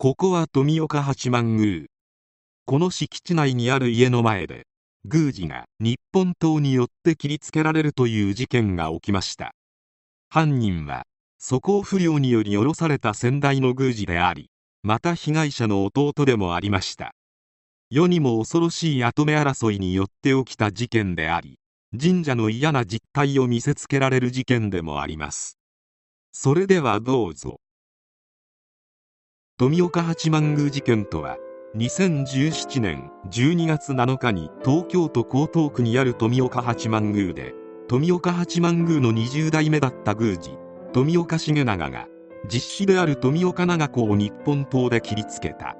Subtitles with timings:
[0.00, 1.86] ここは富岡八幡宮。
[2.66, 4.68] この敷地内にある家の前で
[5.02, 9.56] 宮司が日本刀によって切りつけられるという事件が起きました。
[10.30, 11.02] 犯人は
[11.40, 14.52] 素行不良により降ろされた先代の宮司であり
[14.84, 17.10] また被害者の弟でもありました。
[17.90, 21.58] 世にも恐ろしい跡目争いによって起きた事件であり
[22.00, 25.58] 神社の嫌な実態を見せつけられる事件でもあります。
[26.30, 27.58] それではどうぞ。
[29.60, 31.36] 富岡八幡宮事件とは
[31.74, 37.54] 2017年12月7日に東京都江東区にある富岡八幡宮で
[37.88, 40.56] 富岡八幡宮の20代目だった宮司
[40.92, 42.06] 富岡重長が
[42.48, 45.76] 実子である富岡長子を日本刀で切りつけた。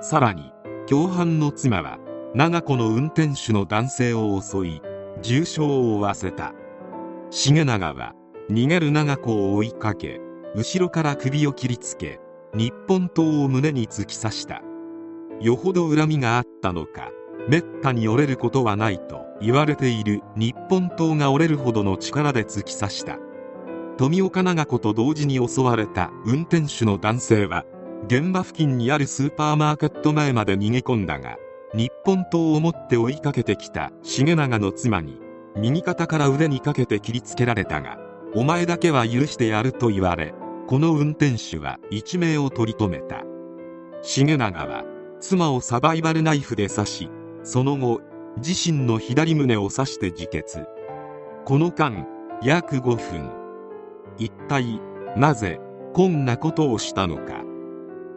[0.00, 0.50] さらに
[0.88, 2.00] 共犯の妻は
[2.34, 4.82] 長子の運転手の男性を襲い
[5.22, 6.54] 重傷を負わせた。
[7.30, 8.14] 重長は
[8.50, 10.20] 逃げる長子を追いかけ
[10.56, 12.18] 後ろから首を切りつけ
[12.54, 14.62] 日本刀を胸に突き刺した。
[15.40, 17.10] よほど恨みがあったのか。
[17.48, 20.20] めったに折れることはないと言われている。
[20.36, 23.18] 日本刀が折れるほどの力で突き刺した。
[23.98, 26.10] 富岡長子と同時に襲われた。
[26.24, 27.64] 運転手の男性は
[28.06, 31.36] 現場付近にあるスーパーマーケット前まで逃げ込んだが
[31.74, 33.90] 日本刀を持って追いかけてきた。
[34.02, 35.18] 重長の妻に
[35.56, 37.98] 右肩から腕にかけて切りつけられたが
[38.34, 40.34] お前だけは許してやると言われ
[40.68, 43.22] この運転手は一命を取り留めた。
[44.02, 44.84] 重長は
[45.20, 47.10] 妻をサバイバルナイフで刺し
[47.44, 48.00] その後
[48.38, 50.66] 自身の左胸を刺して自決。
[51.44, 52.06] この間
[52.42, 53.30] 約5分。
[54.18, 54.80] 一体
[55.16, 55.60] なぜ
[55.94, 57.44] こんなことをしたのか。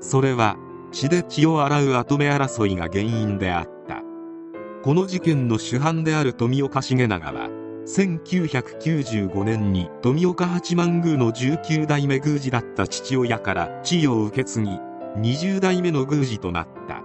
[0.00, 0.56] それは
[0.92, 4.02] 血で血を洗う跡目争いが原因であった。
[4.82, 7.48] この事件の主犯である富岡重長は
[7.86, 14.68] 1995年に富岡八幡宮の19代目宮司だった父親から地位を受け継ぎ
[15.16, 17.02] 20代目の宮司となった。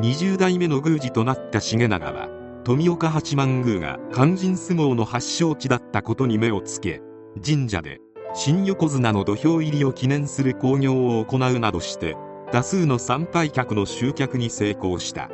[0.00, 2.28] 20代目の宮司となった重長は
[2.62, 7.02] 富岡八幡宮が肝心相撲の発祥地だったことに目をつけ
[7.44, 7.98] 神社で
[8.34, 12.16] 新横綱の土俵入りを記念する興行を行うなどして
[12.52, 15.30] 多数の参拝客の集客に成功した。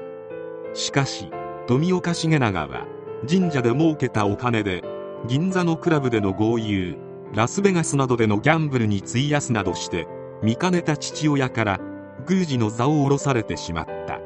[0.72, 1.28] しかし
[1.66, 2.86] 富岡重長は
[3.28, 4.82] 神社で儲けたお金で
[5.26, 6.96] 銀座のクラブでの豪遊
[7.34, 10.06] ラスベガスなどでのギャンブルに費やすなどして
[10.42, 11.80] 見かねた父親から
[12.28, 14.20] 宮司の座を下ろされてしまった。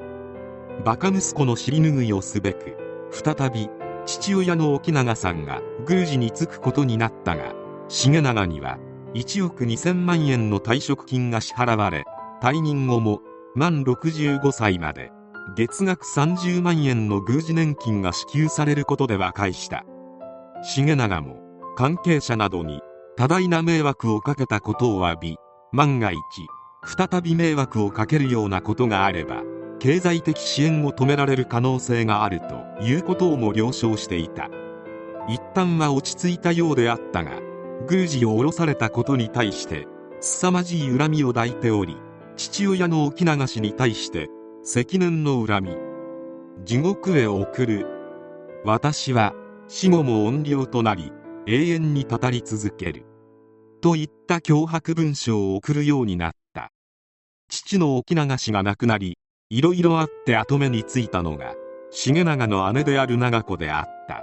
[0.85, 2.77] バカ息子の尻拭いをすべく
[3.11, 3.69] 再び
[4.07, 7.55] 父親の沖永さんが宮司に就くことになったが
[7.89, 8.79] 重長には
[9.15, 12.05] 1億2000万円の退職金が支払われ
[12.41, 13.23] 退任後も
[13.55, 15.11] 満65歳まで
[15.57, 19.85] 月額30万円の宮司年金が支給されることで和解した。
[20.75, 21.41] 重長も
[21.77, 22.81] 関係者などに
[23.17, 25.37] 多大な迷惑をかけたことを詫び
[25.73, 26.19] 万が一
[26.85, 29.43] 再び迷惑をかけるようなことがあれば
[29.79, 34.49] 経済的支援を止められる可能性があるということをも了承していた。
[35.29, 37.33] 一旦は落ち着いたようであったが
[37.89, 39.87] 宮司を降ろされたことに対して
[40.21, 41.97] 凄まじい恨みを抱いており
[42.37, 44.29] 父親の沖流しに対して
[44.71, 45.77] 積年の恨み。
[46.67, 47.87] 地獄へ送る。
[48.67, 49.33] 私は
[49.67, 51.11] 死後も怨霊となり
[51.47, 53.06] 永遠に語り続ける。
[53.81, 56.71] といった脅迫文書を送るようになった。
[57.49, 59.17] 父の沖流しが亡くなり
[59.49, 61.55] いろいろあって後目についたのが
[61.91, 64.23] 重長の姉である長子であった。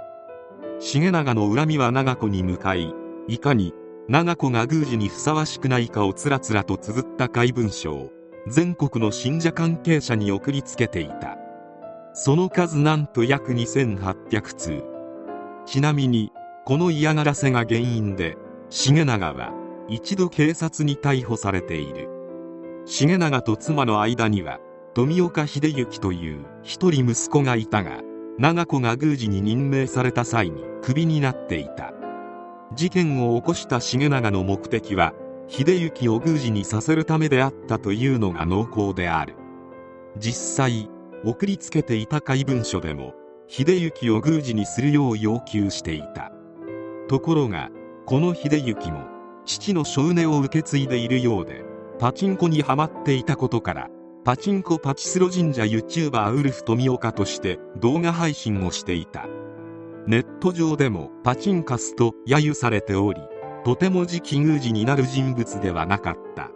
[0.78, 2.94] 重長の恨みは長子に向かい
[3.26, 3.74] いかに
[4.08, 8.12] 長子が宮司にふさわしくないかをつらつらと綴った怪文書を
[8.48, 11.36] 全国の信者関係者に送りつけていた。
[12.12, 14.84] その数なんと約2800通。
[15.64, 16.30] ちなみに
[16.64, 18.36] この嫌がらせが原因で
[18.70, 19.52] 重長は
[19.88, 22.08] 一度警察に逮捕されている。
[22.86, 24.60] 重長と妻の間には
[24.94, 28.00] 富岡秀行という一人息子がいたが
[28.38, 31.92] 長子が宮司に任命された際にクビになっていた。
[32.74, 35.14] 事件を起こした重長の目的は
[35.48, 39.34] 秀行を宮司にさせるためであったというのが濃厚である。
[40.18, 40.88] 実際
[41.24, 43.14] 送りつけていた怪文書でも
[43.48, 46.32] 秀行を宮司にするよう要求していた。
[47.08, 47.70] ところが
[48.04, 49.04] この秀行も
[49.44, 51.64] 父の性根を受け継いでいるようで
[51.98, 53.88] パチンコにはまっていたことから
[54.24, 59.26] パチンコパチスロ神社 YouTuber ウルフ富岡として動画配信をしていた。
[60.06, 63.20] ネット上でもパチンカスと揶揄されており
[63.66, 66.52] とても次期宮司になる人物ではなかった。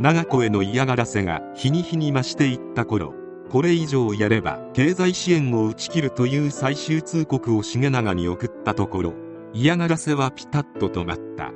[0.00, 3.14] 長子への嫌がらせが日に日に増していった頃
[3.48, 9.14] これ以上やれば経済支援を打ち切るという最終通告を重長に送ったところ
[9.52, 11.52] 嫌がらせはピタッと止まった。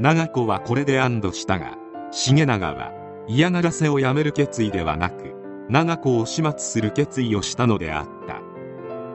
[0.00, 1.78] 長子はこれで安堵したが
[2.10, 2.90] 重長は
[3.28, 5.36] 嫌がらせをやめる決意ではなく
[5.68, 8.40] 長子を始末する決意をしたのであった。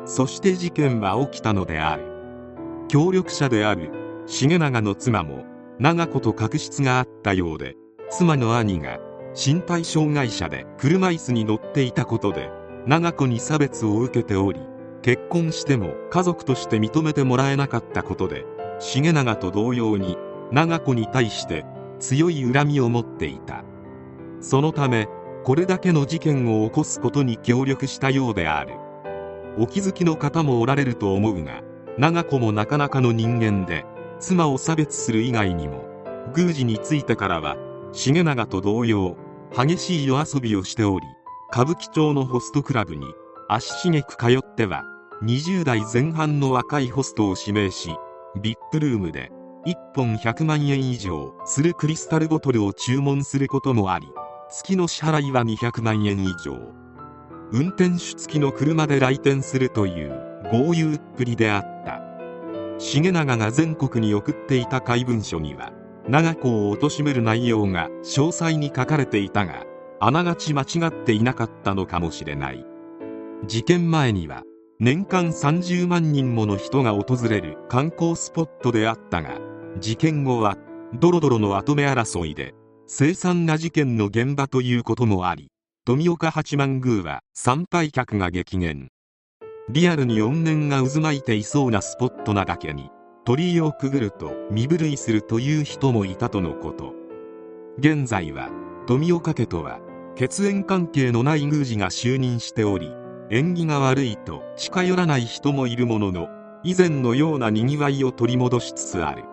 [0.06, 2.06] そして事件は起きたのである。
[2.88, 5.46] 協力者である重永の妻も
[5.80, 7.76] 長子と確執があったようで
[8.10, 9.00] 妻の兄が
[9.34, 12.50] 身体障害者で車椅子に乗っていたことで
[12.86, 14.60] 長子に差別を受けており
[15.02, 18.46] 結婚しても家族として認めてもらえなかったことで
[18.80, 20.18] 重永と同様に
[20.52, 21.66] 長子に対して
[22.00, 23.64] 強い恨みを持っていた。
[24.40, 25.08] そのため
[25.44, 28.76] これだけの事件を起こすことに協力したようである。
[29.58, 31.62] お気づきの方もおられると思うが
[31.98, 33.86] 長子もなかなかの人間で
[34.20, 35.86] 妻を差別する以外にも
[36.36, 37.58] 宮司についてからは
[37.94, 39.16] 重永と同様
[39.56, 41.06] 激しい夜遊びをしており
[41.52, 43.06] 歌舞伎町のホストクラブに
[43.50, 44.84] 足しげく通っては
[45.24, 47.96] 20代前半の若いホストを指名し
[48.42, 49.32] VIP ルームで
[49.66, 54.08] 1本100万円以上するクリスタルボトルを注文することもあり
[54.50, 56.58] 月の支払いは200万円以上。
[57.52, 60.12] 運転手付きの車で来店するという
[60.52, 62.07] 豪遊っぷりであった。
[62.80, 65.72] 重永が全国に送っていた怪文書には
[66.08, 69.66] 長子を貶める内容が詳細に書かれていたが
[70.00, 72.64] あながち間違っていなかったのかもしれない。
[73.46, 74.44] 事件前には
[74.80, 79.40] 年間30万人もの人が訪れる観光スポットであったが
[79.80, 80.58] 事件後は
[80.94, 82.54] ドロドロの跡目争いで
[82.88, 85.50] 凄惨な事件の現場ということもあり
[85.86, 88.90] 富岡八幡宮は参拝客が激減。
[89.70, 92.90] リアルに怨念が渦巻いていそうなスポットなだけに
[93.26, 96.94] 鳥居をくぐると身震いするという人もいたとのこと。
[97.78, 98.50] 現在は
[98.88, 99.82] 富岡家とは
[100.16, 102.94] 血縁関係のない宮司が就任しており
[103.30, 106.30] 縁起が悪いと近寄らない人もいるものの
[106.64, 109.26] 以前のようなにぎわいを取り戻しつつある。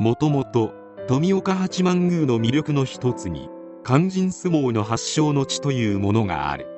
[0.00, 0.74] もともと
[1.06, 3.48] 富岡八幡宮の魅力の一つに
[3.84, 6.71] 肝心相撲の発祥の地というものがある。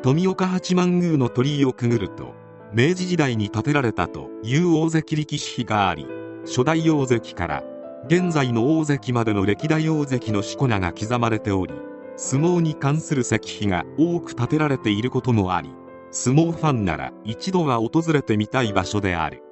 [0.00, 2.32] 富岡八幡宮の鳥居をくぐると
[2.72, 6.06] 明治時代に建てられたという大関力士碑があり
[6.46, 7.64] 初代大関から
[8.06, 11.74] 現在の大関までの歴代大関のしこ名が刻まれており
[12.16, 15.70] 相撲に関する石碑が多く建てられていることもあり
[16.12, 19.42] 相撲ファンなら一度は訪れてみたい場所である。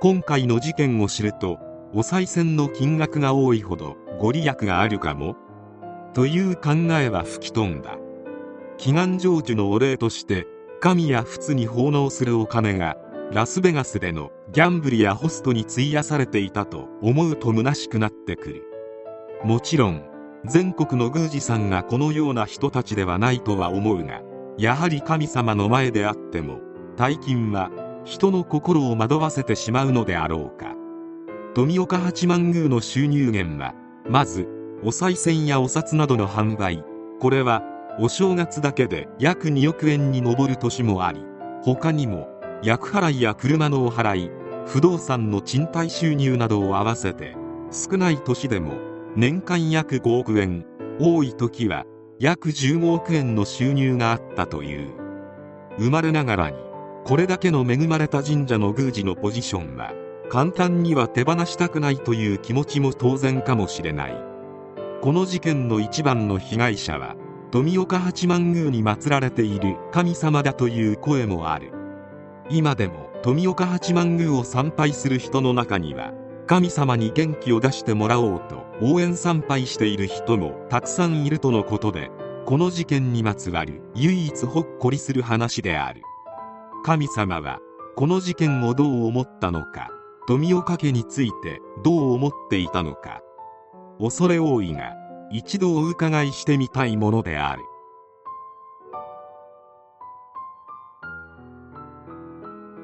[0.00, 1.58] 今回の事件を知ると
[1.92, 5.36] お賽銭の金額が多いほどご利益があるかも？
[6.14, 7.98] という考えは吹き飛んだ。
[8.80, 10.46] 祈願成就のお礼として
[10.80, 12.96] 神や仏に奉納するお金が
[13.30, 18.62] ラスベガスでのギャンブルやホストに費やされていたと思うと虚しくなってくる。
[19.44, 20.02] もちろん
[20.46, 24.22] 全国の宮司さんがこのような人たちではないとは思うが
[24.56, 26.60] やはり神様の前であっても
[26.96, 27.70] 大金は
[28.06, 30.74] 人の心を惑わせてしまうのであろうか。
[31.54, 33.74] 富岡八幡宮の収入源は
[34.08, 34.48] まず
[34.82, 36.82] お賽銭やお札などの販売
[37.20, 37.62] これは
[37.98, 41.24] お正月だけで約2億円に上る年もあり
[41.62, 42.28] 他にも
[42.62, 44.30] 厄払いや車のお払い
[44.66, 47.36] 不動産の賃貸収入などを合わせて
[47.70, 48.74] 少ない年でも
[49.16, 50.64] 年間約5億円
[51.00, 51.84] 多い時は
[52.18, 54.92] 約15億円の収入があったという。
[55.78, 56.56] 生まれながらに
[57.04, 59.92] これだけの恵まれた神社の宮司のポジションは
[60.28, 64.14] 簡単には手放したくないという気持ちも当然かもしれない。
[65.00, 67.16] この事件の一番の被害者は
[67.52, 71.72] 富岡八幡宮に祀られている神様だという声もある。
[72.48, 76.12] 今でも富岡八幡宮を参拝する人の中には
[76.46, 82.10] 神様に元気を出してもらおうと応援参拝している人もたくさんいるとのことで
[82.46, 86.02] この事件にまつわる唯一ほっこりする話である。
[86.84, 87.58] 神様は
[87.96, 89.90] この事件をどう思ったのか
[90.28, 93.20] 富岡家についてどう思っていたのか
[93.98, 94.99] 恐れ多いが
[95.30, 97.69] 一度お伺いしてみたいものである。